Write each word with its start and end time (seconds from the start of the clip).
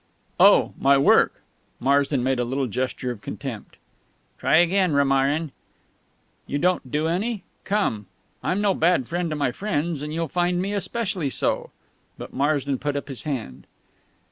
"Oh, 0.39 0.73
my 0.79 0.97
work!" 0.97 1.43
Marsden 1.79 2.23
made 2.23 2.39
a 2.39 2.43
little 2.43 2.65
gesture 2.65 3.11
of 3.11 3.21
contempt. 3.21 3.77
"Try 4.39 4.55
again, 4.55 4.93
Romarin." 4.93 5.51
"You 6.47 6.57
don't 6.57 6.89
do 6.89 7.05
any?... 7.07 7.43
Come, 7.65 8.07
I'm 8.41 8.61
no 8.61 8.73
bad 8.73 9.07
friend 9.07 9.29
to 9.29 9.35
my 9.35 9.51
friends, 9.51 10.01
and 10.01 10.11
you'll 10.11 10.27
find 10.27 10.59
me 10.59 10.73
especially 10.73 11.29
so." 11.29 11.69
But 12.17 12.33
Marsden 12.33 12.79
put 12.79 12.95
up 12.95 13.09
his 13.09 13.25
hand. 13.25 13.67